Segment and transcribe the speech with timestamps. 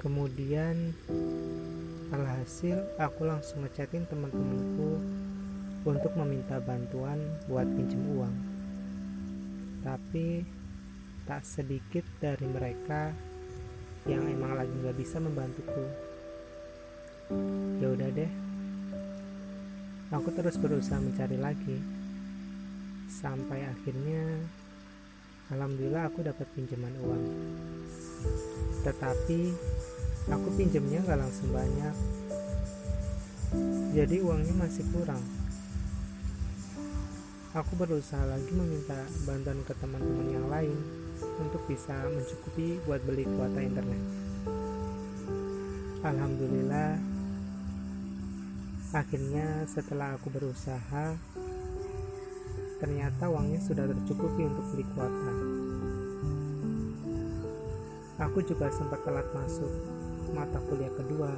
[0.00, 0.96] kemudian
[2.08, 4.96] alhasil aku langsung ngechatin teman-temanku
[5.84, 8.36] untuk meminta bantuan buat pinjem uang.
[9.84, 10.44] Tapi
[11.28, 13.12] tak sedikit dari mereka
[14.08, 15.84] yang emang lagi nggak bisa membantuku.
[17.84, 18.32] Ya udah deh.
[20.16, 21.78] Aku terus berusaha mencari lagi.
[23.06, 24.48] Sampai akhirnya
[25.52, 27.24] alhamdulillah aku dapat pinjaman uang
[28.86, 29.52] tetapi
[30.30, 31.94] aku pinjamnya gak langsung banyak.
[33.96, 35.22] Jadi uangnya masih kurang.
[37.50, 38.94] Aku berusaha lagi meminta
[39.26, 40.78] bantuan ke teman-teman yang lain
[41.42, 44.02] untuk bisa mencukupi buat beli kuota internet.
[46.00, 46.96] Alhamdulillah
[48.90, 51.14] akhirnya setelah aku berusaha
[52.82, 55.30] ternyata uangnya sudah tercukupi untuk beli kuota
[58.20, 59.72] aku juga sempat telat masuk
[60.36, 61.32] mata kuliah kedua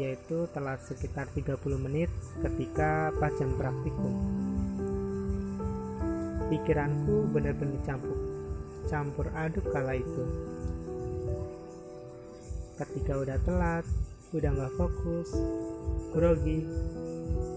[0.00, 2.08] yaitu telat sekitar 30 menit
[2.40, 4.14] ketika pas jam praktikum.
[6.48, 8.16] Pikiranku benar-benar campur
[8.88, 10.24] campur aduk kala itu.
[12.80, 13.84] Ketika udah telat
[14.32, 15.28] udah nggak fokus
[16.16, 16.64] grogi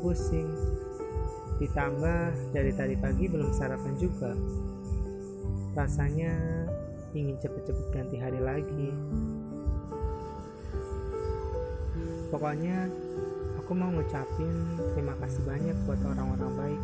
[0.03, 0.51] pusing
[1.55, 4.35] ditambah dari tadi pagi belum sarapan juga.
[5.71, 6.64] Rasanya
[7.15, 8.91] ingin cepet-cepet ganti hari lagi.
[12.27, 12.91] Pokoknya
[13.55, 16.81] aku mau ngucapin terima kasih banyak buat orang-orang baik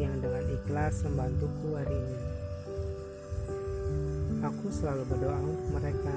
[0.00, 2.20] yang dengan ikhlas membantuku hari ini.
[4.44, 6.16] Aku selalu berdoa untuk mereka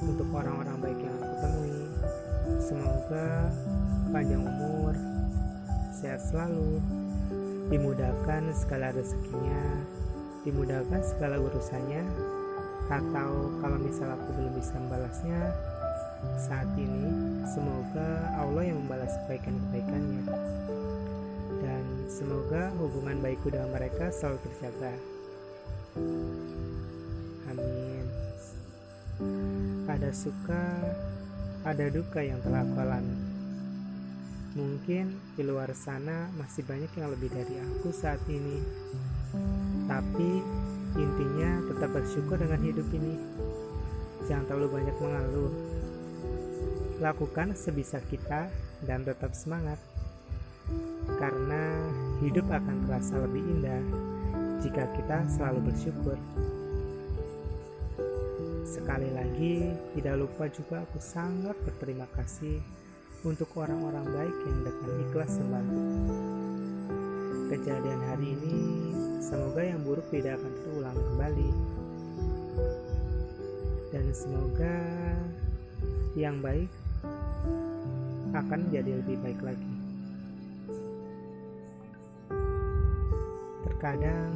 [0.00, 1.84] untuk orang-orang baik yang aku temui.
[2.60, 3.28] Semoga
[4.12, 4.94] panjang umur
[5.92, 6.80] sehat selalu
[7.72, 9.84] dimudahkan segala rezekinya
[10.44, 12.04] dimudahkan segala urusannya
[12.92, 15.40] atau kalau misal aku belum bisa membalasnya
[16.36, 17.08] saat ini
[17.48, 20.24] semoga Allah yang membalas kebaikan-kebaikannya.
[21.64, 24.94] Dan semoga hubungan baikku dengan mereka selalu terjaga.
[27.48, 28.06] Amin.
[29.88, 30.64] Ada suka
[31.64, 33.33] ada duka yang telah aku alami
[34.54, 38.62] mungkin di luar sana masih banyak yang lebih dari aku saat ini
[39.84, 40.40] tapi
[40.94, 43.14] intinya tetap bersyukur dengan hidup ini.
[44.24, 45.54] Jangan terlalu banyak mengeluh.
[47.02, 48.48] Lakukan sebisa kita
[48.86, 49.76] dan tetap semangat.
[51.20, 51.84] Karena
[52.24, 53.84] hidup akan terasa lebih indah
[54.64, 56.16] jika kita selalu bersyukur.
[58.64, 62.58] Sekali lagi, tidak lupa juga aku sangat berterima kasih
[63.24, 65.80] untuk orang-orang baik yang dengan ikhlas membantu.
[67.48, 68.56] Kejadian hari ini
[69.24, 71.50] Semoga yang buruk tidak akan terulang kembali.
[73.88, 74.76] Dan semoga
[76.12, 76.68] yang baik
[78.36, 79.74] akan menjadi lebih baik lagi.
[83.64, 84.30] Terkadang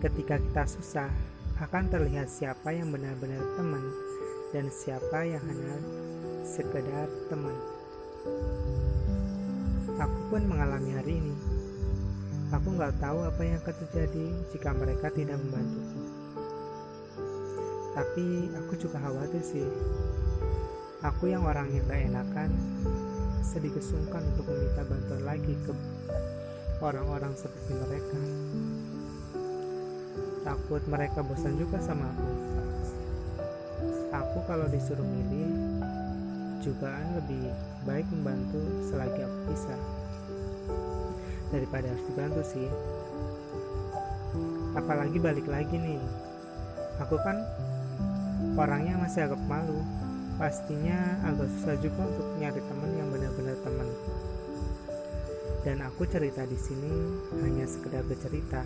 [0.00, 1.12] ketika kita susah
[1.60, 3.84] akan terlihat siapa yang benar-benar teman
[4.56, 5.76] dan siapa yang hanya
[6.40, 7.73] sekedar teman.
[10.00, 11.34] Aku pun mengalami hari ini.
[12.52, 16.00] Aku nggak tahu apa yang akan terjadi jika mereka tidak membantuku.
[17.94, 19.68] Tapi aku juga khawatir sih.
[21.04, 22.50] Aku yang orang yang gak enakan,
[23.44, 25.72] sedikit sungkan untuk meminta bantuan lagi ke
[26.80, 28.20] orang-orang seperti mereka.
[30.42, 32.32] Takut mereka bosan juga sama aku.
[34.16, 35.83] Aku kalau disuruh milih,
[36.64, 37.52] jugaan lebih
[37.84, 38.56] baik membantu
[38.88, 39.76] selagi aku bisa.
[41.52, 42.68] Daripada harus dibantu sih.
[44.72, 46.00] Apalagi balik lagi nih.
[47.04, 47.36] Aku kan
[48.56, 49.84] orangnya masih agak malu.
[50.40, 53.88] Pastinya agak susah juga untuk nyari teman yang benar-benar teman.
[55.62, 56.92] Dan aku cerita di sini
[57.44, 58.64] hanya sekedar bercerita.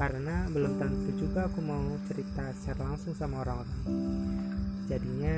[0.00, 3.76] Karena belum tentu juga aku mau cerita secara langsung sama orang-orang.
[4.88, 5.36] Jadinya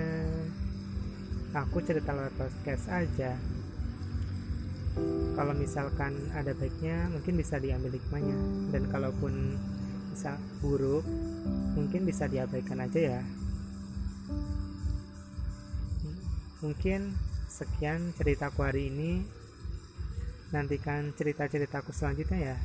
[1.52, 3.36] aku cerita lewat podcast aja.
[5.32, 8.36] Kalau misalkan ada baiknya mungkin bisa diambil hikmahnya.
[8.72, 9.56] Dan kalaupun
[10.12, 11.04] bisa buruk
[11.76, 13.22] mungkin bisa diabaikan aja ya.
[16.64, 17.16] Mungkin
[17.48, 19.24] sekian ceritaku hari ini.
[20.52, 22.56] Nantikan cerita-ceritaku selanjutnya ya.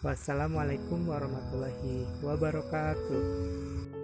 [0.00, 3.99] Wassalamualaikum warahmatullahi wabarakatuh